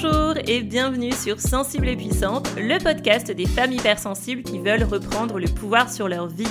[0.00, 5.40] Bonjour et bienvenue sur Sensible et Puissante, le podcast des femmes hypersensibles qui veulent reprendre
[5.40, 6.46] le pouvoir sur leur vie.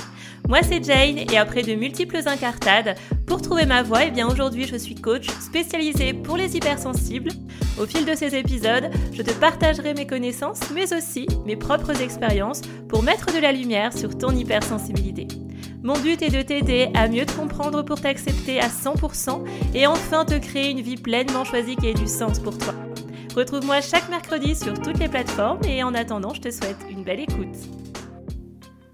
[0.48, 2.94] Moi c'est Jane et après de multiples incartades,
[3.26, 7.30] pour trouver ma voie, eh bien aujourd'hui je suis coach spécialisée pour les hypersensibles.
[7.80, 12.60] Au fil de ces épisodes, je te partagerai mes connaissances mais aussi mes propres expériences
[12.86, 15.26] pour mettre de la lumière sur ton hypersensibilité.
[15.82, 19.42] Mon but est de t'aider à mieux te comprendre pour t'accepter à 100%
[19.74, 22.74] et enfin te créer une vie pleinement choisie qui ait du sens pour toi.
[23.34, 27.20] Retrouve-moi chaque mercredi sur toutes les plateformes et en attendant, je te souhaite une belle
[27.20, 27.56] écoute.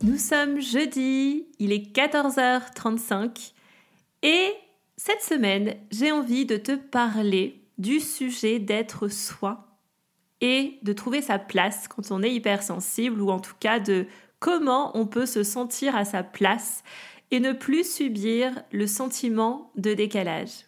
[0.02, 3.52] Nous sommes jeudi, il est 14h35
[4.23, 4.52] et
[4.97, 9.79] cette semaine, j'ai envie de te parler du sujet d'être soi
[10.41, 14.07] et de trouver sa place quand on est hypersensible ou en tout cas de
[14.41, 16.82] comment on peut se sentir à sa place
[17.30, 20.66] et ne plus subir le sentiment de décalage.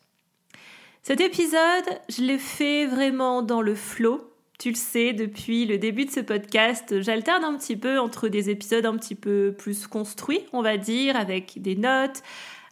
[1.09, 4.28] Cet épisode, je l'ai fait vraiment dans le flow.
[4.58, 8.50] Tu le sais, depuis le début de ce podcast, j'alterne un petit peu entre des
[8.50, 12.25] épisodes un petit peu plus construits, on va dire, avec des notes,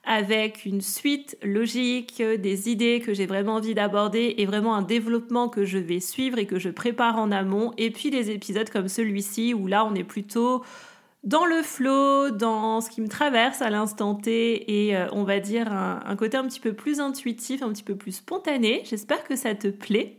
[0.05, 5.49] avec une suite logique, des idées que j'ai vraiment envie d'aborder et vraiment un développement
[5.49, 8.89] que je vais suivre et que je prépare en amont, et puis des épisodes comme
[8.89, 10.65] celui-ci où là on est plutôt
[11.25, 15.41] dans le flow, dans ce qui me traverse à l'instant T et euh, on va
[15.41, 18.83] dire un, côté un petit peu plus intuitif, un petit peu plus spontané.
[18.85, 20.19] J'espère que ça te plaît.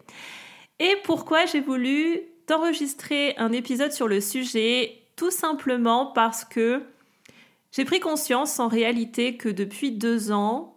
[0.80, 5.04] Et pourquoi j'ai voulu t'enregistrer un épisode sur le sujet?
[5.16, 6.82] Tout simplement parce que
[7.72, 10.76] j'ai pris conscience en réalité que depuis deux ans,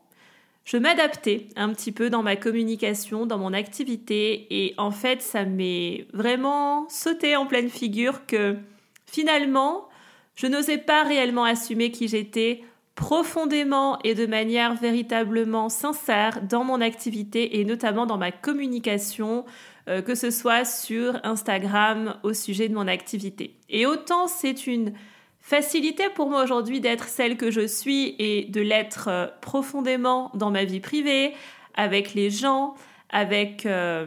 [0.64, 5.46] je m'adaptais un petit peu dans ma communication, dans mon activité et en fait ça
[5.46, 8.56] m'est vraiment sauté en pleine figure que
[9.06, 9.87] finalement
[10.38, 12.62] je n'osais pas réellement assumer qui j'étais
[12.94, 19.44] profondément et de manière véritablement sincère dans mon activité et notamment dans ma communication,
[19.88, 23.56] euh, que ce soit sur Instagram au sujet de mon activité.
[23.68, 24.92] Et autant c'est une
[25.40, 30.52] facilité pour moi aujourd'hui d'être celle que je suis et de l'être euh, profondément dans
[30.52, 31.34] ma vie privée,
[31.74, 32.74] avec les gens,
[33.10, 34.06] avec euh,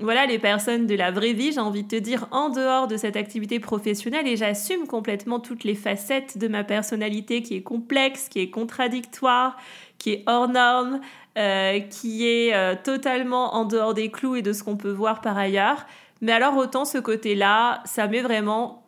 [0.00, 2.96] voilà les personnes de la vraie vie, j'ai envie de te dire, en dehors de
[2.96, 8.28] cette activité professionnelle et j'assume complètement toutes les facettes de ma personnalité qui est complexe,
[8.28, 9.56] qui est contradictoire,
[9.98, 11.00] qui est hors norme,
[11.38, 15.20] euh, qui est euh, totalement en dehors des clous et de ce qu'on peut voir
[15.20, 15.86] par ailleurs.
[16.20, 18.84] Mais alors autant ce côté-là, ça m'est vraiment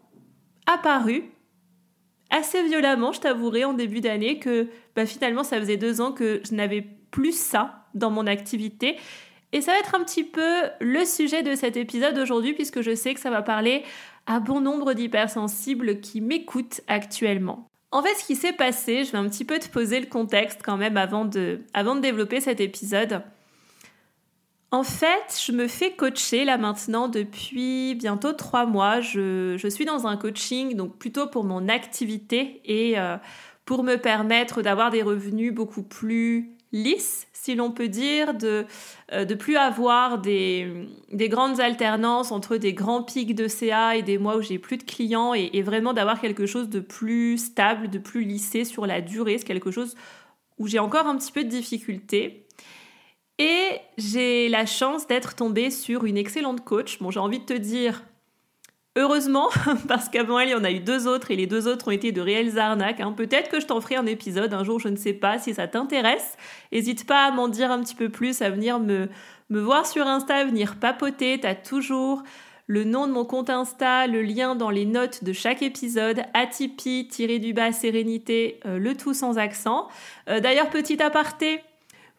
[0.66, 1.30] apparu
[2.30, 6.40] assez violemment, je t'avouerai, en début d'année, que bah, finalement ça faisait deux ans que
[6.44, 8.96] je n'avais plus ça dans mon activité
[9.52, 12.94] et ça va être un petit peu le sujet de cet épisode aujourd'hui puisque je
[12.94, 13.84] sais que ça va parler
[14.26, 17.68] à bon nombre d'hypersensibles qui m'écoutent actuellement.
[17.92, 20.60] En fait, ce qui s'est passé, je vais un petit peu te poser le contexte
[20.64, 21.60] quand même avant de,
[22.02, 23.22] développer cet épisode.
[24.72, 29.00] En fait, je me fais coacher là maintenant depuis bientôt trois mois.
[29.00, 33.16] Je, je suis dans un coaching, donc plutôt pour mon activité et euh,
[33.64, 38.66] pour me permettre d'avoir des revenus beaucoup plus lisses, si l'on peut dire, de
[39.12, 44.18] euh, de plus avoir des, grandes alternances entre des grands pics de CA et des
[44.18, 47.98] mois où j'ai plus de clients et, vraiment d'avoir quelque chose de plus stable, de
[47.98, 49.38] plus lissé sur la durée.
[49.38, 49.94] C'est quelque chose
[50.58, 52.46] où j'ai encore un petit peu de difficulté.
[53.38, 56.98] Et j'ai la chance d'être tombée sur une excellente coach.
[57.00, 58.02] Bon, j'ai envie de te dire,
[58.98, 59.50] Heureusement,
[59.88, 61.90] parce qu'avant elle, il y en a eu deux autres et les deux autres ont
[61.90, 63.00] été de réelles arnaques.
[63.00, 63.12] Hein.
[63.12, 65.68] Peut-être que je t'en ferai un épisode un jour, je ne sais pas si ça
[65.68, 66.38] t'intéresse.
[66.72, 69.08] N'hésite pas à m'en dire un petit peu plus, à venir me,
[69.50, 71.38] me voir sur Insta, à venir papoter.
[71.38, 72.22] T'as toujours
[72.66, 77.06] le nom de mon compte Insta, le lien dans les notes de chaque épisode, Atipi,
[77.06, 79.88] tiré du bas, sérénité, euh, le tout sans accent.
[80.30, 81.60] Euh, d'ailleurs, petit aparté,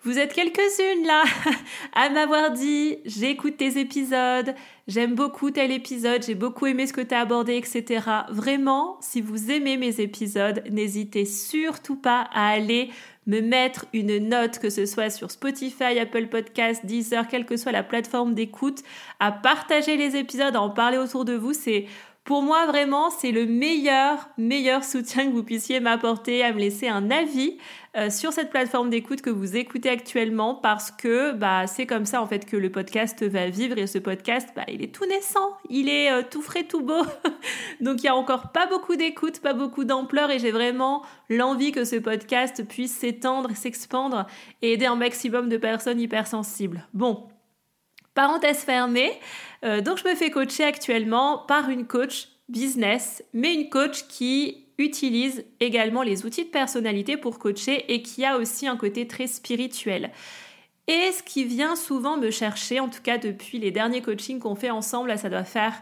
[0.04, 1.24] vous êtes quelques-unes là
[1.94, 4.54] à m'avoir dit j'écoute tes épisodes,
[4.88, 8.06] j'aime beaucoup tel épisode, j'ai beaucoup aimé ce que tu as abordé, etc.
[8.30, 12.90] Vraiment, si vous aimez mes épisodes, n'hésitez surtout pas à aller
[13.28, 17.74] me mettre une note, que ce soit sur Spotify, Apple Podcast, Deezer, quelle que soit
[17.74, 18.80] la plateforme d'écoute,
[19.20, 21.54] à partager les épisodes, à en parler autour de vous.
[21.54, 21.86] C'est
[22.28, 26.90] pour moi, vraiment, c'est le meilleur, meilleur soutien que vous puissiez m'apporter à me laisser
[26.90, 27.58] un avis
[27.96, 32.22] euh, sur cette plateforme d'écoute que vous écoutez actuellement parce que bah, c'est comme ça
[32.22, 35.56] en fait que le podcast va vivre et ce podcast, bah, il est tout naissant,
[35.70, 37.02] il est euh, tout frais, tout beau.
[37.80, 41.72] Donc il y a encore pas beaucoup d'écoute, pas beaucoup d'ampleur et j'ai vraiment l'envie
[41.72, 44.28] que ce podcast puisse s'étendre, s'expandre
[44.62, 46.86] et aider un maximum de personnes hypersensibles.
[46.94, 47.30] Bon,
[48.18, 49.12] Parenthèse fermée.
[49.64, 54.66] Euh, donc je me fais coacher actuellement par une coach business, mais une coach qui
[54.78, 59.28] utilise également les outils de personnalité pour coacher et qui a aussi un côté très
[59.28, 60.12] spirituel.
[60.88, 64.56] Et ce qui vient souvent me chercher, en tout cas depuis les derniers coachings qu'on
[64.56, 65.74] fait ensemble, ça doit faire,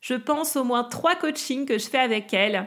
[0.00, 2.66] je pense, au moins trois coachings que je fais avec elle,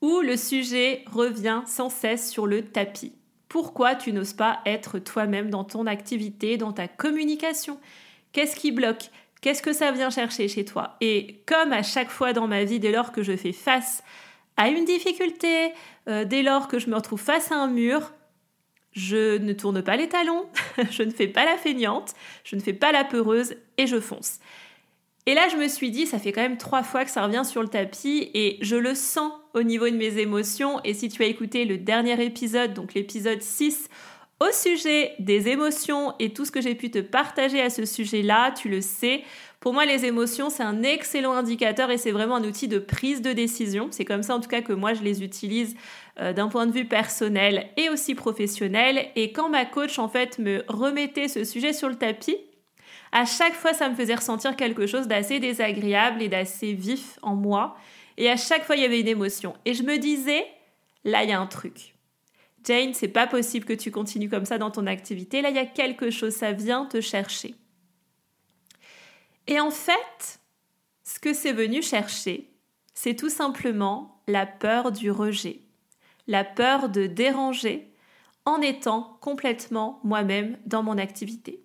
[0.00, 3.12] où le sujet revient sans cesse sur le tapis.
[3.48, 7.80] Pourquoi tu n'oses pas être toi-même dans ton activité, dans ta communication?
[8.32, 9.10] Qu'est-ce qui bloque?
[9.40, 10.96] Qu'est-ce que ça vient chercher chez toi?
[11.00, 14.02] Et comme à chaque fois dans ma vie, dès lors que je fais face
[14.56, 15.72] à une difficulté,
[16.08, 18.12] euh, dès lors que je me retrouve face à un mur,
[18.92, 20.46] je ne tourne pas les talons,
[20.90, 24.40] je ne fais pas la feignante, je ne fais pas la peureuse et je fonce.
[25.26, 27.44] Et là, je me suis dit, ça fait quand même trois fois que ça revient
[27.44, 30.80] sur le tapis et je le sens au niveau de mes émotions.
[30.84, 33.88] Et si tu as écouté le dernier épisode, donc l'épisode 6,
[34.40, 38.52] au sujet des émotions et tout ce que j'ai pu te partager à ce sujet-là,
[38.52, 39.22] tu le sais.
[39.60, 43.22] Pour moi, les émotions, c'est un excellent indicateur et c'est vraiment un outil de prise
[43.22, 43.88] de décision.
[43.90, 45.74] C'est comme ça, en tout cas, que moi, je les utilise
[46.20, 49.08] euh, d'un point de vue personnel et aussi professionnel.
[49.16, 52.36] Et quand ma coach, en fait, me remettait ce sujet sur le tapis,
[53.12, 57.34] à chaque fois, ça me faisait ressentir quelque chose d'assez désagréable et d'assez vif en
[57.34, 57.76] moi.
[58.18, 59.54] Et à chaque fois, il y avait une émotion.
[59.64, 60.46] Et je me disais,
[61.04, 61.95] là, il y a un truc.
[62.66, 65.40] Jane, c'est pas possible que tu continues comme ça dans ton activité.
[65.40, 67.54] Là, il y a quelque chose, ça vient te chercher.
[69.46, 70.40] Et en fait,
[71.04, 72.50] ce que c'est venu chercher,
[72.92, 75.60] c'est tout simplement la peur du rejet,
[76.26, 77.92] la peur de déranger
[78.44, 81.62] en étant complètement moi-même dans mon activité.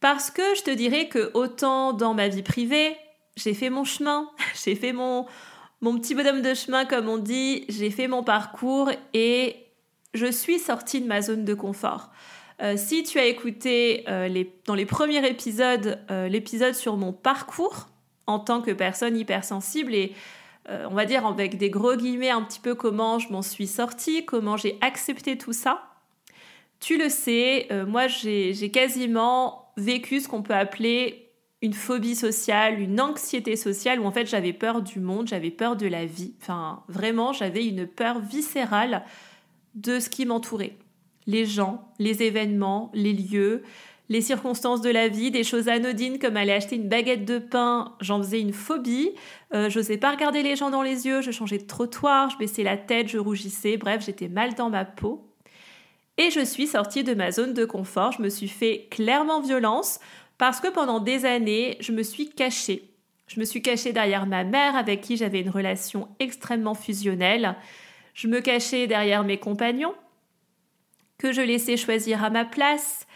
[0.00, 2.96] Parce que je te dirais que autant dans ma vie privée,
[3.36, 4.28] j'ai fait mon chemin,
[4.64, 5.26] j'ai fait mon,
[5.80, 9.61] mon petit bonhomme de chemin comme on dit, j'ai fait mon parcours et
[10.14, 12.10] je suis sortie de ma zone de confort.
[12.60, 17.88] Euh, si tu as écouté euh, dans les premiers épisodes euh, l'épisode sur mon parcours
[18.26, 20.14] en tant que personne hypersensible et
[20.68, 24.24] on va dire avec des gros guillemets un petit peu comment je m'en suis sortie,
[24.24, 25.82] comment j'ai accepté tout ça,
[26.78, 31.32] tu le sais, moi j'ai quasiment vécu ce qu'on peut appeler
[31.62, 35.76] une phobie sociale, une anxiété sociale, où en fait j'avais peur du monde, j'avais peur
[35.76, 36.34] de la vie.
[36.40, 39.04] Enfin, vraiment, j'avais une peur viscérale
[39.74, 40.76] de ce qui m'entourait.
[41.26, 43.62] Les gens, les événements, les lieux,
[44.08, 47.94] les circonstances de la vie, des choses anodines comme aller acheter une baguette de pain,
[48.00, 49.12] j'en faisais une phobie.
[49.54, 52.36] Euh, je n'osais pas regarder les gens dans les yeux, je changeais de trottoir, je
[52.36, 55.26] baissais la tête, je rougissais, bref, j'étais mal dans ma peau.
[56.18, 59.98] Et je suis sortie de ma zone de confort, je me suis fait clairement violence
[60.36, 62.90] parce que pendant des années, je me suis cachée.
[63.28, 67.56] Je me suis cachée derrière ma mère avec qui j'avais une relation extrêmement fusionnelle.
[68.14, 69.94] Je me cachais derrière mes compagnons,
[71.18, 73.06] que je laissais choisir à ma place,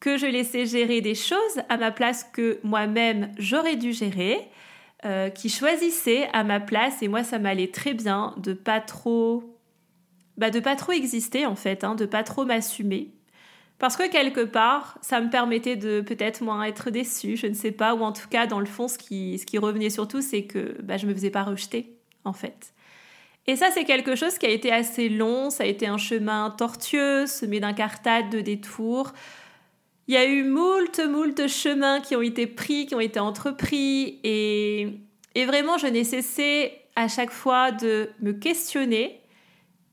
[0.00, 4.48] que je laissais gérer des choses à ma place que moi-même j'aurais dû gérer,
[5.04, 9.52] euh, qui choisissaient à ma place et moi ça m'allait très bien de pas trop
[10.36, 13.10] bah, de pas trop exister en fait, hein, de pas trop m'assumer.
[13.78, 17.72] Parce que quelque part, ça me permettait de peut-être moins être déçue, je ne sais
[17.72, 20.96] pas, ou en tout cas, dans le fond, ce qui, revenait surtout, c'est que bah,
[20.98, 22.74] je me faisais pas rejeter, en fait.
[23.46, 26.50] Et ça, c'est quelque chose qui a été assez long, ça a été un chemin
[26.50, 29.12] tortueux, semé d'incartades, de détours.
[30.06, 34.20] Il y a eu moult, moult chemins qui ont été pris, qui ont été entrepris,
[34.22, 34.88] et,
[35.34, 39.20] et vraiment, je n'ai cessé à chaque fois de me questionner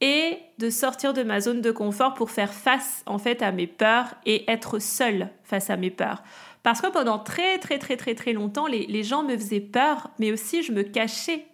[0.01, 3.67] et de sortir de ma zone de confort pour faire face en fait à mes
[3.67, 6.23] peurs et être seule face à mes peurs.
[6.63, 10.31] Parce que pendant très très très très très longtemps, les gens me faisaient peur, mais
[10.31, 11.45] aussi je me cachais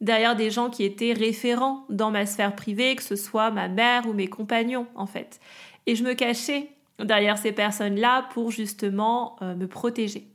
[0.00, 4.06] derrière des gens qui étaient référents dans ma sphère privée, que ce soit ma mère
[4.06, 5.40] ou mes compagnons en fait.
[5.86, 10.28] Et je me cachais derrière ces personnes-là pour justement euh, me protéger.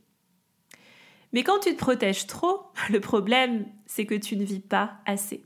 [1.32, 5.44] Mais quand tu te protèges trop, le problème, c'est que tu ne vis pas assez.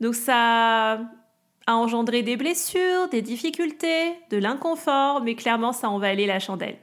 [0.00, 1.00] Donc ça
[1.66, 6.78] a engendré des blessures, des difficultés, de l'inconfort, mais clairement ça en valait la chandelle.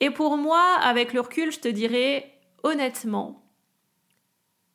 [0.00, 2.30] Et pour moi, avec le recul, je te dirais
[2.62, 3.43] honnêtement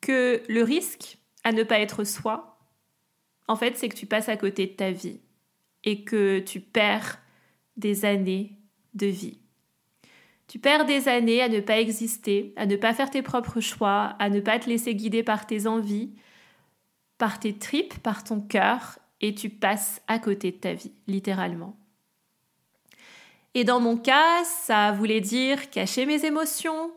[0.00, 2.58] que le risque à ne pas être soi,
[3.48, 5.20] en fait, c'est que tu passes à côté de ta vie
[5.84, 7.18] et que tu perds
[7.76, 8.58] des années
[8.94, 9.38] de vie.
[10.46, 14.16] Tu perds des années à ne pas exister, à ne pas faire tes propres choix,
[14.18, 16.12] à ne pas te laisser guider par tes envies,
[17.18, 21.76] par tes tripes, par ton cœur, et tu passes à côté de ta vie, littéralement.
[23.54, 26.92] Et dans mon cas, ça voulait dire cacher mes émotions,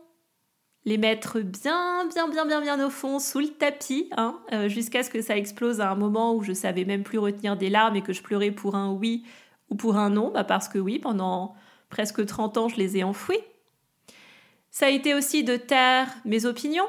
[0.86, 5.02] les mettre bien, bien, bien, bien, bien au fond, sous le tapis, hein, euh, jusqu'à
[5.02, 7.96] ce que ça explose à un moment où je savais même plus retenir des larmes
[7.96, 9.24] et que je pleurais pour un oui
[9.70, 11.54] ou pour un non, bah parce que oui, pendant
[11.88, 13.40] presque 30 ans, je les ai enfouis.
[14.70, 16.88] Ça a été aussi de taire mes opinions,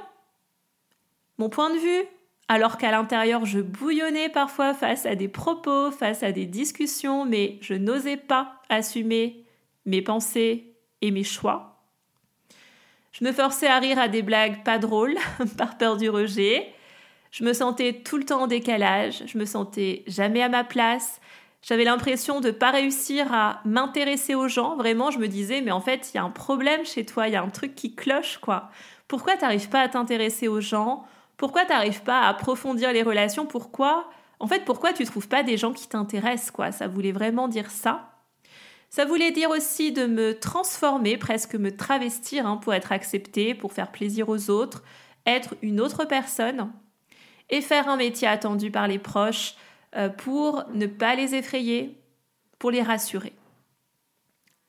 [1.37, 2.05] mon point de vue,
[2.47, 7.57] alors qu'à l'intérieur je bouillonnais parfois face à des propos, face à des discussions, mais
[7.61, 9.45] je n'osais pas assumer
[9.85, 11.74] mes pensées et mes choix.
[13.17, 15.15] Je me forçais à rire à des blagues pas drôles
[15.57, 16.67] par peur du rejet.
[17.31, 21.21] Je me sentais tout le temps en décalage, je me sentais jamais à ma place.
[21.61, 24.75] J'avais l'impression de pas réussir à m'intéresser aux gens.
[24.75, 27.33] Vraiment, je me disais, mais en fait, il y a un problème chez toi, il
[27.33, 28.69] y a un truc qui cloche, quoi.
[29.07, 31.05] Pourquoi tu n'arrives pas à t'intéresser aux gens?
[31.37, 33.45] Pourquoi tu n'arrives pas à approfondir les relations?
[33.45, 34.09] Pourquoi?
[34.41, 36.73] En fait, pourquoi tu trouves pas des gens qui t'intéressent quoi?
[36.73, 38.14] Ça voulait vraiment dire ça.
[38.95, 43.73] Ça voulait dire aussi de me transformer, presque me travestir hein, pour être acceptée, pour
[43.73, 44.83] faire plaisir aux autres,
[45.25, 46.71] être une autre personne
[47.49, 49.55] et faire un métier attendu par les proches
[49.97, 51.99] euh, pour ne pas les effrayer,
[52.57, 53.33] pour les rassurer.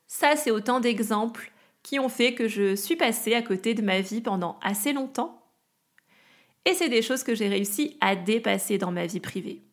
[0.09, 1.52] Ça, c'est autant d'exemples
[1.85, 5.40] qui ont fait que je suis passée à côté de ma vie pendant assez longtemps
[6.64, 9.65] et c'est des choses que j'ai réussi à dépasser dans ma vie privée.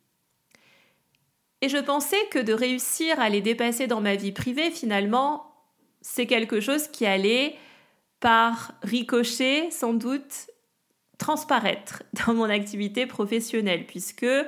[1.63, 5.45] Et je pensais que de réussir à les dépasser dans ma vie privée, finalement,
[6.01, 7.55] c'est quelque chose qui allait
[8.19, 10.49] par ricochet, sans doute,
[11.17, 14.43] transparaître dans mon activité professionnelle, puisque euh,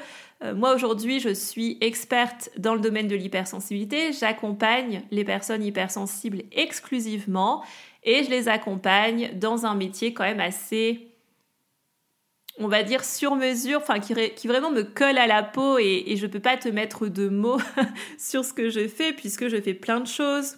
[0.55, 7.63] moi aujourd'hui je suis experte dans le domaine de l'hypersensibilité, j'accompagne les personnes hypersensibles exclusivement
[8.03, 11.14] et je les accompagne dans un métier quand même assez
[12.57, 16.25] on va dire sur mesure, enfin qui, vraiment me colle à la peau et, je
[16.25, 17.59] ne peux pas te mettre de mots
[18.17, 20.57] sur ce que je fais puisque je fais plein de choses.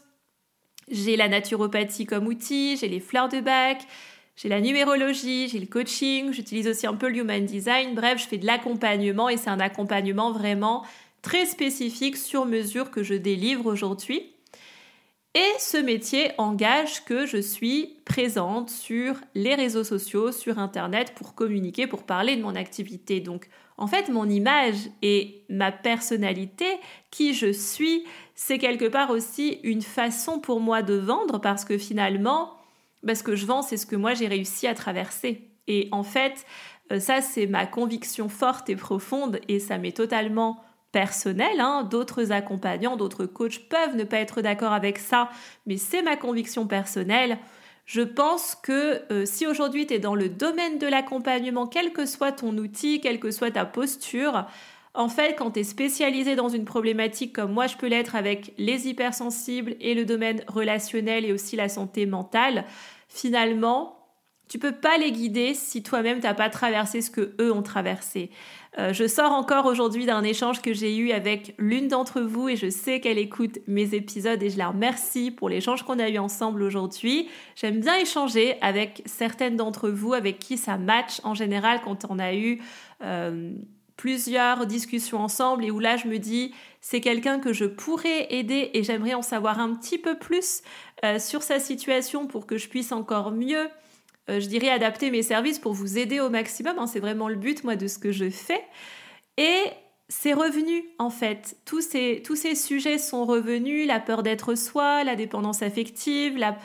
[0.90, 3.80] J'ai la naturopathie comme outil, j'ai les fleurs de bac,
[4.36, 7.96] j'ai la numérologie, j'ai le coaching, j'utilise aussi un peu le human design.
[7.96, 10.86] Bref, je fais de l'accompagnement et c'est un accompagnement vraiment
[11.24, 14.37] très spécifique sur mesure que je délivre aujourd'hui.
[15.38, 21.36] Et ce métier engage que je suis présente sur les réseaux sociaux, sur Internet, pour
[21.36, 23.20] communiquer, pour parler de mon activité.
[23.20, 26.66] Donc, en fait, mon image et ma personnalité,
[27.12, 28.04] qui je suis,
[28.34, 32.58] c'est quelque part aussi une façon pour moi de vendre parce que finalement,
[33.04, 35.52] bah, ce que je vends, c'est ce que moi j'ai réussi à traverser.
[35.68, 36.48] Et en fait,
[36.92, 41.84] euh, ça, c'est ma conviction forte et profonde et ça m'est totalement personnel, hein.
[41.84, 45.30] d'autres accompagnants, d'autres coachs peuvent ne pas être d'accord avec ça,
[45.66, 47.38] mais c'est ma conviction personnelle.
[47.86, 52.06] Je pense que euh, si aujourd'hui tu es dans le domaine de l'accompagnement, quel que
[52.06, 54.46] soit ton outil, quelle que soit ta posture,
[54.94, 58.54] en fait, quand tu es spécialisé dans une problématique comme moi je peux l'être avec
[58.58, 62.66] les hypersensibles et le domaine relationnel et aussi la santé mentale,
[63.08, 63.98] finalement,
[64.50, 68.32] tu peux pas les guider si toi-même t'as pas traversé ce que eux ont traversé.
[68.80, 72.56] Euh, je sors encore aujourd'hui d'un échange que j'ai eu avec l'une d'entre vous et
[72.56, 76.20] je sais qu'elle écoute mes épisodes et je la remercie pour l'échange qu'on a eu
[76.20, 77.28] ensemble aujourd'hui.
[77.56, 82.20] J'aime bien échanger avec certaines d'entre vous avec qui ça match en général quand on
[82.20, 82.62] a eu
[83.04, 83.52] euh,
[83.96, 88.70] plusieurs discussions ensemble et où là je me dis c'est quelqu'un que je pourrais aider
[88.74, 90.62] et j'aimerais en savoir un petit peu plus
[91.04, 93.68] euh, sur sa situation pour que je puisse encore mieux
[94.30, 96.78] je dirais, adapter mes services pour vous aider au maximum.
[96.80, 96.88] Hein.
[96.88, 98.62] c'est vraiment le but, moi, de ce que je fais.
[99.38, 99.64] Et
[100.10, 101.58] c'est revenu, en fait.
[101.66, 103.88] Tous ces, tous ces sujets sont revenus.
[103.88, 106.58] La peur d'être soi, la dépendance affective, la,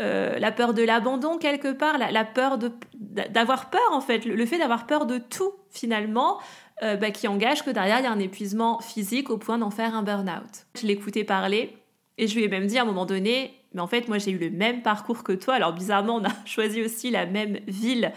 [0.00, 2.58] euh, la peur de l'abandon, quelque part, la, peur
[2.98, 4.24] d'avoir peur, en fait.
[4.24, 6.38] Le, fait d'avoir peur de tout, finalement.
[6.82, 9.70] Euh, bah, qui engage que derrière, il y a un épuisement physique au point d'en
[9.70, 10.66] faire un burn-out.
[10.76, 11.76] Je l'écoutais parler
[12.18, 14.30] et je lui ai même dit à un moment donné, mais en fait, moi, j'ai
[14.30, 15.54] eu le même parcours que toi.
[15.54, 18.12] Alors, bizarrement, on a choisi aussi la même ville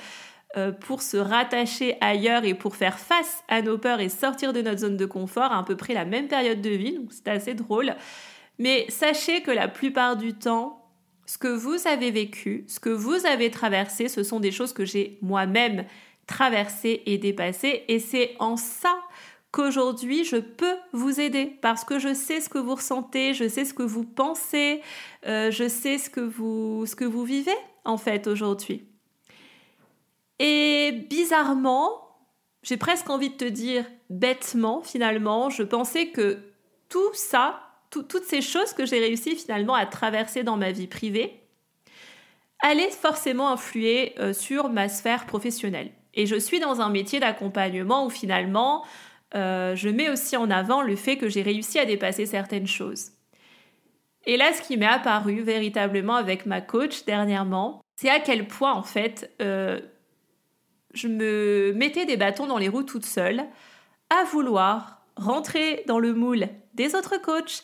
[0.56, 4.62] euh, pour se rattacher ailleurs et pour faire face à nos peurs et sortir de
[4.62, 6.94] notre zone de confort à, peu près la même période de vie.
[6.94, 7.96] Donc, c'était assez drôle.
[8.60, 10.86] Mais sachez que la plupart du temps,
[11.26, 14.86] ce que vous avez vécu, ce que vous avez traversé, ce sont des choses que
[14.86, 15.86] j'ai moi-même
[16.28, 17.84] traversées et dépassées.
[17.88, 18.96] Et c'est en ça
[19.52, 23.66] qu'aujourd'hui je peux vous aider parce que je sais ce que vous ressentez, je sais
[23.66, 24.82] ce que vous pensez,
[25.26, 28.86] euh, je sais ce que vous, ce que vous vivez en fait aujourd'hui.
[30.40, 32.08] Et bizarrement,
[32.62, 36.40] j'ai presque envie de te dire bêtement finalement, je pensais que
[36.90, 41.42] tout ça, toutes ces choses que j'ai réussi finalement à traverser dans ma vie privée,
[42.62, 45.92] allaient forcément influer euh, sur ma sphère professionnelle.
[46.14, 48.84] Et je suis dans un métier d'accompagnement où finalement,
[49.36, 53.12] euh, je mets aussi en avant le fait que j'ai réussi à dépasser certaines choses.
[54.26, 58.74] Et là, ce qui m'est apparu véritablement avec ma coach dernièrement, c'est à quel point
[58.74, 59.80] en fait euh,
[60.94, 63.44] je me mettais des bâtons dans les roues toute seule,
[64.10, 67.64] à vouloir rentrer dans le moule des autres coachs,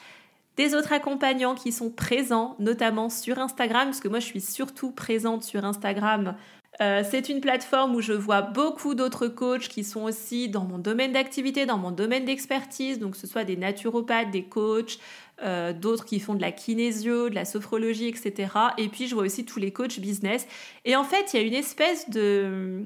[0.56, 4.92] des autres accompagnants qui sont présents, notamment sur Instagram, parce que moi je suis surtout
[4.92, 6.36] présente sur Instagram
[6.82, 10.80] Euh, c'est une plateforme où je vois beaucoup d'autres coachs qui sont aussi dans mon
[10.80, 14.98] domaine d'activité, dans mon domaine d'expertise, donc que ce soit des naturopathes, des coachs,
[15.44, 18.50] euh, d'autres qui font de la kinésio, de la sophrologie, etc.
[18.78, 20.48] Et puis je vois aussi tous les coachs business.
[20.84, 22.86] Et en fait, il y a une espèce de,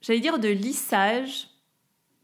[0.00, 1.48] j'allais dire, de lissage,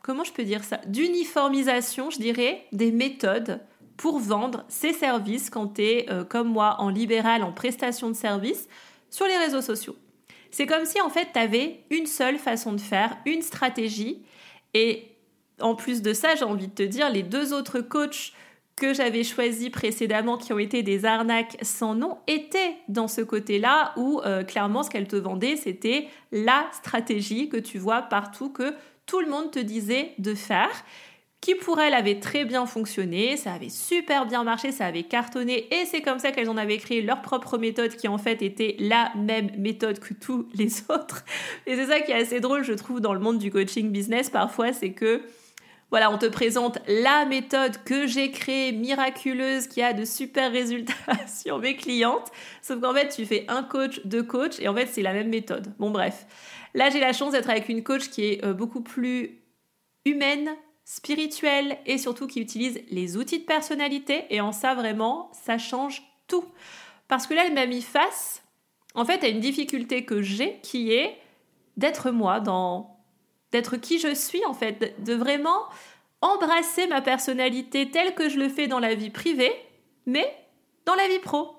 [0.03, 0.81] comment je peux dire ça?
[0.87, 3.61] D'uniformisation, je dirais, des méthodes
[3.97, 8.17] pour vendre ses services quand tu es, euh, comme moi, en libéral, en prestation de
[8.17, 8.69] services
[9.11, 9.97] sur les réseaux sociaux.
[10.55, 14.23] C'est comme si en fait tu avais une seule façon de faire, une stratégie.
[14.73, 15.09] Et
[15.61, 18.33] en plus de ça, j'ai envie de te dire, les deux autres coachs
[18.77, 23.95] que j'avais choisis précédemment, qui ont été des arnaques sans nom, étaient dans ce côté-là
[23.97, 28.75] où euh, clairement ce qu'elles te vendaient, c'était la stratégie que tu vois partout, que
[29.07, 30.71] tout le monde te disait de faire
[31.45, 35.69] qui pour elles avait très bien fonctionné, ça avait super bien marché, ça avait cartonné
[35.75, 38.77] et c'est comme ça qu'elles en avaient créé leur propre méthode qui en fait était
[38.79, 41.23] la même méthode que tous les autres.
[41.67, 44.31] Et c'est ça qui est assez drôle je trouve dans le monde du coaching business
[44.31, 45.21] parfois, c'est que
[45.91, 50.95] voilà, on te présente la méthode que j'ai créée, miraculeuse, qui a de super résultats
[51.29, 52.33] sur mes clientes.
[52.63, 55.29] Sauf qu'en fait, tu fais un coach, deux coachs, et en fait, c'est la même
[55.29, 55.73] méthode.
[55.79, 56.27] Bon, bref.
[56.73, 59.39] Là, j'ai la chance d'être avec une coach qui est euh, beaucoup plus
[60.05, 60.51] humaine,
[60.85, 64.27] spirituel et surtout qui utilise les outils de personnalité.
[64.31, 66.45] Et en ça, vraiment, ça change tout.
[67.09, 68.43] Parce que là, elle m'a mis face,
[68.95, 71.19] en fait, à une difficulté que j'ai qui est
[71.77, 72.91] d'être moi, dans
[73.53, 75.63] d'être qui je suis, en fait, de vraiment
[76.21, 79.53] embrasser ma personnalité telle que je le fais dans la vie privée,
[80.07, 80.27] mais
[80.87, 81.55] dans la vie pro.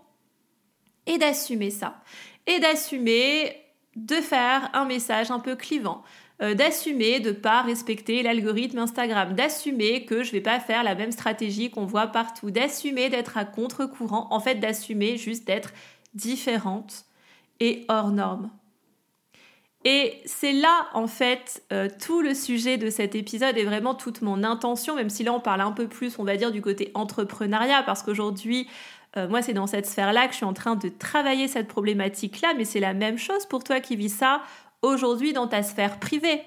[1.05, 2.01] Et d'assumer ça.
[2.47, 3.55] Et d'assumer
[3.95, 6.03] de faire un message un peu clivant,
[6.41, 11.11] euh, d'assumer de pas respecter l'algorithme Instagram, d'assumer que je vais pas faire la même
[11.11, 15.73] stratégie qu'on voit partout, d'assumer d'être à contre-courant, en fait d'assumer juste d'être
[16.13, 17.05] différente
[17.59, 18.49] et hors norme.
[19.85, 24.23] Et c'est là, en fait, euh, tout le sujet de cet épisode et vraiment toute
[24.23, 26.89] mon intention, même si là on parle un peu plus, on va dire, du côté
[26.95, 28.67] entrepreneuriat, parce qu'aujourd'hui,
[29.15, 32.53] euh, moi, c'est dans cette sphère-là que je suis en train de travailler cette problématique-là,
[32.57, 34.41] mais c'est la même chose pour toi qui vis ça
[34.81, 36.41] aujourd'hui dans ta sphère privée.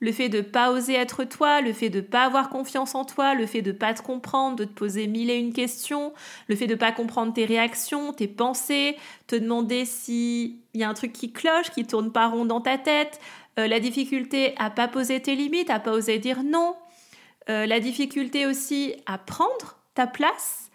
[0.00, 3.34] Le fait de pas oser être toi, le fait de pas avoir confiance en toi,
[3.34, 6.12] le fait de pas te comprendre, de te poser mille et une questions,
[6.46, 10.94] le fait de pas comprendre tes réactions, tes pensées, te demander s'il y a un
[10.94, 13.20] truc qui cloche, qui tourne pas rond dans ta tête,
[13.58, 16.76] euh, la difficulté à pas poser tes limites, à pas oser dire non,
[17.50, 20.70] euh, la difficulté aussi à prendre ta place,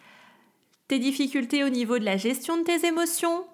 [0.90, 3.46] tes difficultés au niveau de la gestion de tes émotions,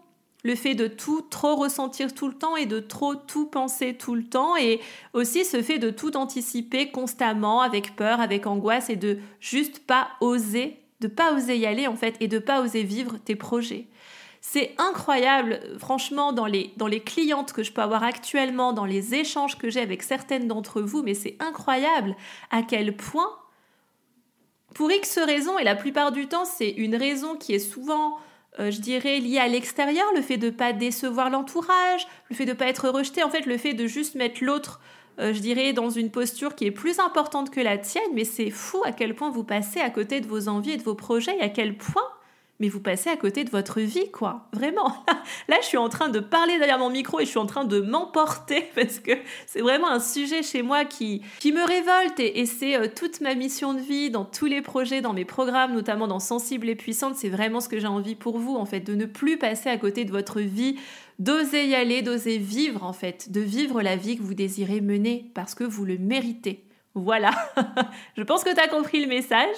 [0.43, 4.15] le fait de tout trop ressentir tout le temps et de trop tout penser tout
[4.15, 4.79] le temps et
[5.13, 10.09] aussi ce fait de tout anticiper constamment avec peur, avec angoisse et de juste pas
[10.21, 13.87] oser, de pas oser y aller en fait et de pas oser vivre tes projets.
[14.41, 19.13] C'est incroyable, franchement, dans les, dans les clientes que je peux avoir actuellement, dans les
[19.13, 22.15] échanges que j'ai avec certaines d'entre vous, mais c'est incroyable
[22.49, 23.29] à quel point,
[24.73, 28.17] pour X raisons, et la plupart du temps, c'est une raison qui est souvent
[28.59, 32.45] euh, je dirais, lié à l'extérieur, le fait de ne pas décevoir l'entourage, le fait
[32.45, 34.81] de ne pas être rejeté, en fait, le fait de juste mettre l'autre,
[35.19, 38.51] euh, je dirais, dans une posture qui est plus importante que la tienne, mais c'est
[38.51, 41.37] fou à quel point vous passez à côté de vos envies et de vos projets
[41.37, 42.07] et à quel point
[42.59, 44.47] mais vous passez à côté de votre vie, quoi.
[44.51, 44.93] Vraiment.
[45.47, 47.63] Là, je suis en train de parler derrière mon micro et je suis en train
[47.63, 49.13] de m'emporter parce que
[49.47, 53.33] c'est vraiment un sujet chez moi qui, qui me révolte et, c'est euh, toute ma
[53.33, 57.15] mission de vie dans tous les projets, dans mes programmes, notamment dans Sensible et Puissante.
[57.15, 59.77] C'est vraiment ce que j'ai envie pour vous, en fait, de ne plus passer à
[59.77, 60.77] côté de votre vie,
[61.19, 65.31] d'oser y aller, d'oser vivre, en fait, de vivre la vie que vous désirez mener
[65.33, 66.65] parce que vous le méritez.
[66.95, 67.31] Voilà.
[68.17, 69.55] je pense que tu as compris le message.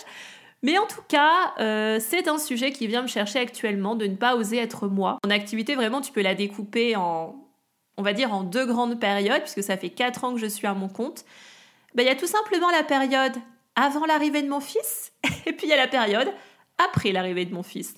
[0.64, 4.16] Mais en tout cas, euh, c'est un sujet qui vient me chercher actuellement de ne
[4.16, 5.18] pas oser être moi.
[5.24, 7.36] Mon activité, vraiment, tu peux la découper en,
[7.98, 10.68] on va dire, en deux grandes périodes, puisque ça fait quatre ans que je suis
[10.68, 11.26] à mon compte.
[11.96, 13.34] Ben, il y a tout simplement la période
[13.76, 15.14] avant l'arrivée de mon fils,
[15.46, 16.32] et puis il y a la période
[16.78, 17.96] après l'arrivée de mon fils.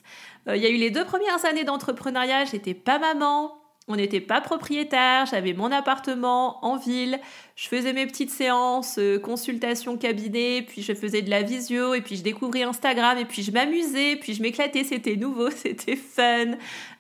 [0.47, 3.53] Euh, il y a eu les deux premières années d'entrepreneuriat, j'étais pas maman,
[3.89, 7.19] on n'était pas propriétaire, j'avais mon appartement en ville,
[7.57, 12.01] je faisais mes petites séances, euh, consultations cabinet, puis je faisais de la visio, et
[12.01, 16.53] puis je découvrais Instagram, et puis je m'amusais, puis je m'éclatais, c'était nouveau, c'était fun.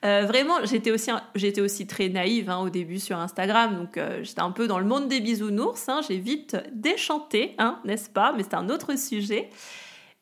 [0.03, 4.51] Euh, vraiment, j'étais aussi, très naïve hein, au début sur Instagram, donc euh, j'étais un
[4.51, 8.55] peu dans le monde des bisounours, hein, j'ai vite déchanté, hein, n'est-ce pas Mais c'est
[8.55, 9.49] un autre sujet.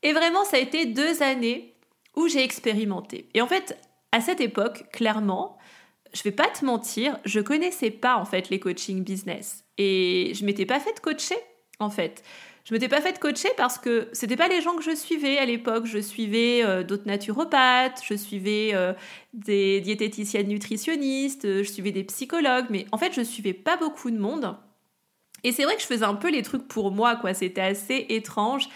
[0.04, 1.74] Et vraiment, ça a été deux années
[2.15, 3.30] où j'ai expérimenté.
[3.34, 3.78] Et en fait,
[4.12, 5.58] à cette époque, clairement,
[6.13, 10.45] je vais pas te mentir, je connaissais pas en fait les coaching business et je
[10.45, 11.38] m'étais pas fait coacher
[11.80, 12.24] en fait.
[12.65, 15.45] je m'étais pas fait coacher parce que c'était pas les gens que je suivais à
[15.45, 15.86] l'époque.
[15.86, 18.93] Je suivais euh, d'autres naturopathes, je suivais euh,
[19.34, 24.19] des diététiciennes nutritionnistes, je suivais des psychologues, mais en fait, je suivais pas beaucoup de
[24.19, 24.56] monde.
[25.43, 27.34] Et c'est vrai que je faisais un peu les trucs pour moi, quoi.
[27.34, 28.69] C'était assez étrange.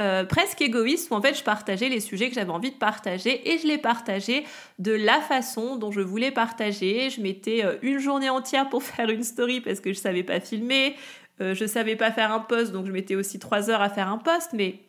[0.00, 3.52] Euh, presque égoïste où en fait je partageais les sujets que j'avais envie de partager
[3.52, 4.44] et je les partageais
[4.78, 7.10] de la façon dont je voulais partager.
[7.10, 10.96] Je mettais une journée entière pour faire une story parce que je savais pas filmer.
[11.40, 14.08] Euh, je savais pas faire un post, donc je mettais aussi trois heures à faire
[14.08, 14.50] un post.
[14.52, 14.80] Mais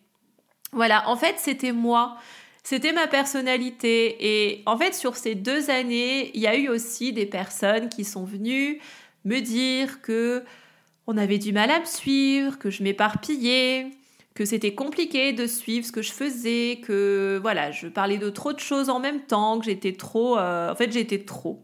[0.71, 2.17] voilà, en fait, c'était moi.
[2.63, 4.15] C'était ma personnalité.
[4.19, 8.05] Et en fait, sur ces deux années, il y a eu aussi des personnes qui
[8.05, 8.79] sont venues
[9.25, 10.43] me dire que
[11.07, 13.87] on avait du mal à me suivre, que je m'éparpillais,
[14.33, 18.53] que c'était compliqué de suivre ce que je faisais, que voilà, je parlais de trop
[18.53, 20.37] de choses en même temps, que j'étais trop.
[20.37, 21.61] Euh, en fait, j'étais trop.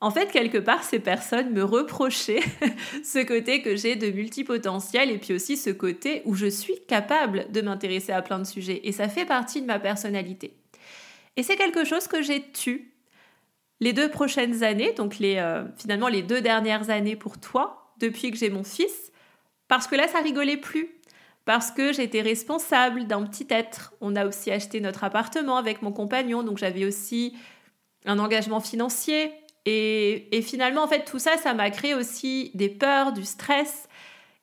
[0.00, 2.42] En fait, quelque part, ces personnes me reprochaient
[3.04, 7.50] ce côté que j'ai de multipotentiel et puis aussi ce côté où je suis capable
[7.50, 8.80] de m'intéresser à plein de sujets.
[8.84, 10.54] Et ça fait partie de ma personnalité.
[11.36, 12.92] Et c'est quelque chose que j'ai tu
[13.80, 18.30] les deux prochaines années, donc les, euh, finalement les deux dernières années pour toi, depuis
[18.30, 19.12] que j'ai mon fils,
[19.68, 20.88] parce que là, ça rigolait plus.
[21.44, 23.92] Parce que j'étais responsable d'un petit être.
[24.00, 27.36] On a aussi acheté notre appartement avec mon compagnon, donc j'avais aussi
[28.06, 29.32] un engagement financier,
[29.66, 33.88] et, finalement, en fait, tout ça, ça m'a créé aussi des peurs, du stress.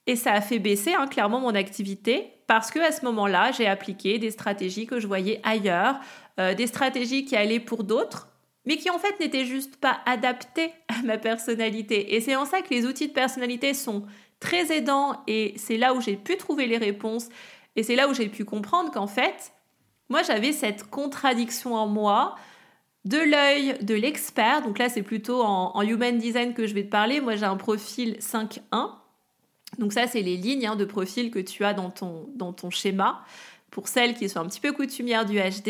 [0.08, 3.68] Et ça a fait baisser hein, clairement mon activité parce que à ce moment-là, j'ai
[3.68, 6.00] appliqué des stratégies que je voyais ailleurs,
[6.40, 8.28] euh, des stratégies qui allaient pour d'autres,
[8.66, 12.16] mais qui en fait n'étaient juste pas adaptées à ma personnalité.
[12.16, 14.06] Et c'est en ça que les outils de personnalité sont
[14.42, 17.30] très aidants et c'est là où j'ai pu trouver les réponses
[17.78, 19.54] et c'est là où j'ai pu comprendre qu'en fait,
[20.10, 22.36] moi j'avais cette contradiction en moi
[23.06, 24.62] de l'œil de l'expert.
[24.62, 27.22] Donc là, c'est plutôt en, human design que je vais te parler.
[27.22, 28.60] Moi, j'ai un profil 5-1.
[29.80, 32.70] Donc ça, c'est les lignes hein, de profil que tu as dans ton, dans ton
[32.70, 33.24] schéma
[33.72, 35.70] pour celles qui sont un petit peu coutumières du HD.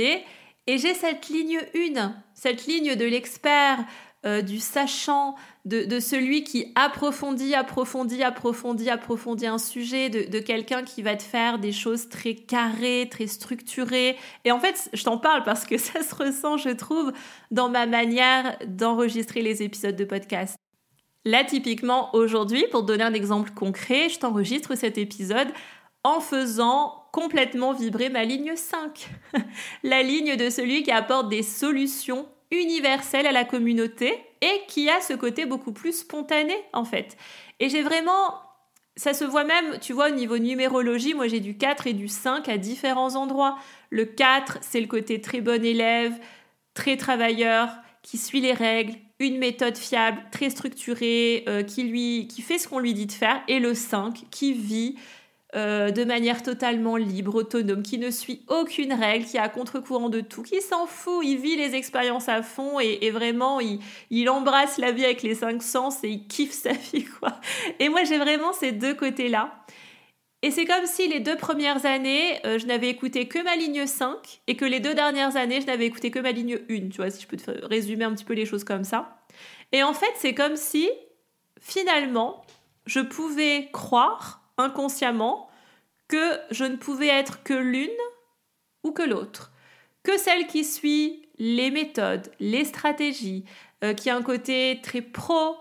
[0.68, 3.80] Et j'ai cette ligne 1, cette ligne de l'expert,
[4.24, 11.02] euh, du sachant, de, celui qui approfondit, approfondit, approfondit, approfondit un sujet, de, quelqu'un qui
[11.02, 14.16] va te faire des choses très carrées, très structurées.
[14.46, 17.12] Et en fait, je t'en parle parce que ça se ressent, je trouve,
[17.50, 20.56] dans ma manière d'enregistrer les épisodes de podcast.
[21.26, 25.50] Là, typiquement, aujourd'hui, pour te donner un exemple concret, je t'enregistre cet épisode
[26.04, 29.10] en faisant complètement vibrer ma ligne 5.
[29.84, 35.02] la ligne de celui qui apporte des solutions universelle à la communauté et qui a
[35.02, 37.18] ce côté beaucoup plus spontané en fait.
[37.60, 38.34] Et j'ai vraiment
[38.98, 42.08] ça se voit même, tu vois, au niveau numérologie, moi j'ai du 4 et du
[42.08, 43.58] 5 à différents endroits.
[43.90, 46.14] Le 4, c'est le côté très bon élève,
[46.74, 47.70] très travailleur,
[48.04, 52.68] qui suit les règles, une méthode fiable, très structurée, euh, qui, lui, qui fait ce
[52.68, 53.42] qu'on lui dit de faire.
[53.48, 54.98] Et le 5, qui vit
[55.54, 60.08] euh, de manière totalement libre, autonome, qui ne suit aucune règle, qui est à contre-courant
[60.08, 64.78] de tout, qui s'en fout, il vit les expériences à fond et, vraiment il, embrasse
[64.78, 67.42] la vie avec les cinq sens et il kiffe sa vie quoi.
[67.80, 69.66] Et moi j'ai vraiment ces deux côtés-là.
[70.42, 73.86] Et c'est comme si les deux premières années, euh, je n'avais écouté que ma ligne
[73.86, 76.98] 5 et que les deux dernières années, je n'avais écouté que ma ligne 1, tu
[76.98, 79.20] vois, si je peux te résumer un petit peu les choses comme ça.
[79.72, 80.90] Et en fait, c'est comme si
[81.60, 82.44] finalement,
[82.86, 85.50] je pouvais croire inconsciemment
[86.08, 87.90] que je ne pouvais être que l'une
[88.84, 89.52] ou que l'autre,
[90.04, 93.46] que celle qui suit les méthodes, les stratégies,
[93.84, 95.58] euh, qui a un côté très pro,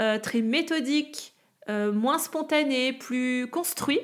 [0.00, 1.34] euh, très méthodique,
[1.68, 4.00] euh, moins spontané, plus construit,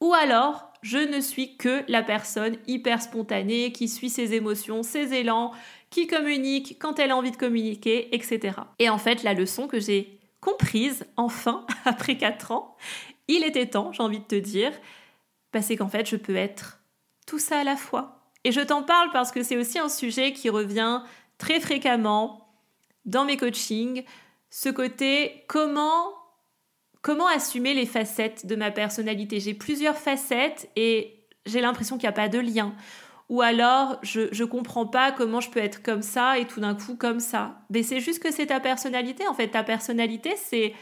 [0.00, 5.14] ou alors je ne suis que la personne hyper spontanée qui suit ses émotions, ses
[5.14, 5.52] élans,
[5.88, 8.58] qui communique quand elle a envie de communiquer, etc.
[8.78, 12.76] Et en fait, la leçon que j'ai comprise, enfin, après 4 ans,
[13.28, 14.72] il était temps, j'ai envie de te dire,
[15.50, 16.80] parce qu'en fait, je peux être
[17.26, 18.20] tout ça à la fois.
[18.44, 21.02] Et je t'en parle parce que c'est aussi un sujet qui revient
[21.38, 22.46] très fréquemment
[23.06, 24.04] dans mes coachings,
[24.50, 26.12] ce côté comment
[27.02, 29.38] comment assumer les facettes de ma personnalité?
[29.38, 32.74] J'ai plusieurs facettes et j'ai l'impression qu'il n'y a pas de lien.
[33.30, 36.74] Ou alors, je ne comprends pas comment je peux être comme ça et tout d'un
[36.74, 37.56] coup comme ça.
[37.70, 39.26] Mais c'est juste que c'est ta personnalité.
[39.26, 40.74] En fait, ta personnalité, c'est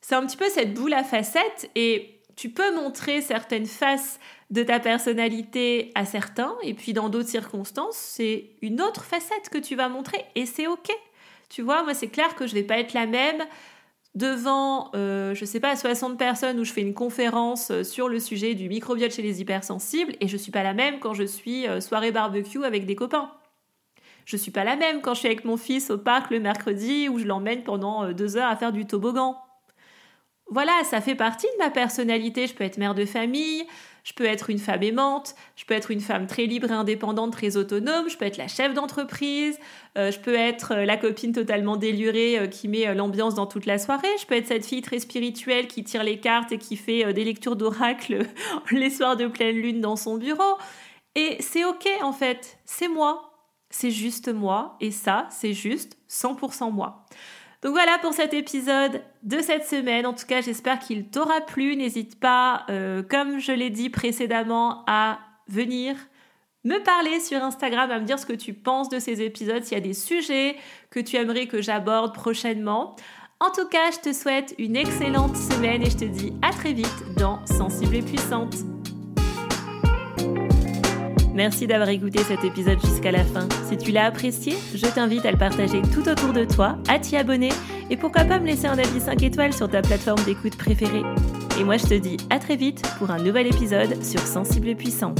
[0.00, 4.18] c'est un petit peu cette boule à facettes et tu peux montrer certaines faces
[4.50, 9.58] de ta personnalité à certains et puis dans d'autres circonstances, c'est une autre facette que
[9.58, 10.90] tu vas montrer et c'est OK.
[11.50, 13.44] Tu vois, moi c'est clair que je vais pas être la même
[14.14, 18.18] devant, euh, je sais pas, 60 personnes où je fais une conférence euh, sur le
[18.18, 21.68] sujet du microbiote chez les hypersensibles et je suis pas la même quand je suis
[21.68, 23.30] euh, soirée barbecue avec des copains.
[24.24, 27.08] Je suis pas la même quand je suis avec mon fils au parc le mercredi
[27.08, 29.36] où je l'emmène pendant deux heures à faire du toboggan.
[30.50, 32.46] voilà, ça fait partie de ma personnalité.
[32.46, 33.64] Je peux être mère de famille,
[34.04, 37.32] je peux être une femme aimante, je peux être une femme très libre et indépendante,
[37.32, 39.58] très autonome, je peux être la chef d'entreprise,
[39.98, 43.66] euh, je peux être euh, la copine totalement délurée euh, qui met l'ambiance dans toute
[43.66, 46.76] la soirée, je peux être cette fille très spirituelle qui tire les cartes et qui
[46.76, 48.26] fait des lectures d'oracle
[48.70, 50.58] les soirs de pleine lune dans son bureau.
[51.14, 53.30] Et c'est ok en fait, c'est moi,
[53.70, 57.06] c'est juste moi, et ça, c'est juste 100% moi.
[57.62, 60.06] Donc voilà pour cet épisode de cette semaine.
[60.06, 61.76] En tout cas, j'espère qu'il t'aura plu.
[61.76, 65.94] N'hésite pas, euh, comme je l'ai dit précédemment, à venir
[66.64, 69.78] me parler sur Instagram, à me dire ce que tu penses de ces épisodes, s'il
[69.78, 70.56] y a des sujets
[70.90, 72.96] que tu aimerais que j'aborde prochainement.
[73.40, 76.74] En tout cas, je te souhaite une excellente semaine et je te dis à très
[76.74, 78.54] vite dans Sensible et Puissante.
[81.40, 83.48] Merci d'avoir écouté cet épisode jusqu'à la fin.
[83.66, 87.16] Si tu l'as apprécié, je t'invite à le partager tout autour de toi, à t'y
[87.16, 87.48] abonner
[87.88, 91.02] et pourquoi pas me laisser un avis 5 étoiles sur ta plateforme d'écoute préférée.
[91.58, 94.74] Et moi je te dis à très vite pour un nouvel épisode sur Sensible et
[94.74, 95.18] Puissante.